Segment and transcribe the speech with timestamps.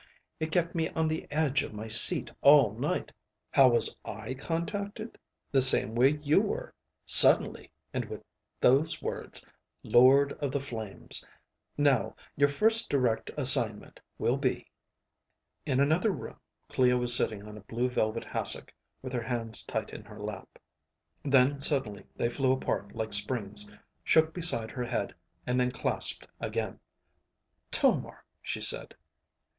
[0.39, 3.11] It kept me on the edge of my seat all night.
[3.51, 5.15] How was I contacted?
[5.51, 6.73] The same way you were,
[7.05, 8.23] suddenly, and with
[8.59, 9.45] those words:
[9.83, 11.23] Lord of the Flames.
[11.77, 14.65] Now, your first direct assignment will be
[15.67, 18.73] ..."In another room, Clea was sitting on a blue velvet hassock
[19.03, 20.57] with her hands tight in her lap.
[21.23, 23.69] Then suddenly they flew apart like springs,
[24.03, 25.13] shook beside her head,
[25.45, 26.79] and then clasped again.
[27.69, 28.95] "Tomar," she said.